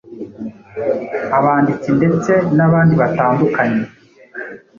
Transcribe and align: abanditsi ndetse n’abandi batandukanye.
abanditsi 1.37 1.89
ndetse 1.97 2.31
n’abandi 2.57 2.93
batandukanye. 3.01 3.83